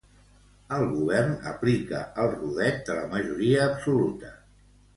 El 0.77 0.85
govern 0.93 1.35
aplica 1.51 2.01
el 2.25 2.31
rodet 2.33 2.83
de 2.89 2.99
la 3.03 3.07
majoria 3.15 3.63
absoluta. 3.71 4.37